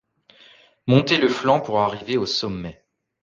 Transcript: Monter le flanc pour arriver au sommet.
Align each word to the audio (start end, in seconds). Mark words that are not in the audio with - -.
Monter 0.87 1.17
le 1.17 1.29
flanc 1.29 1.59
pour 1.59 1.79
arriver 1.81 2.17
au 2.17 2.25
sommet. 2.25 2.83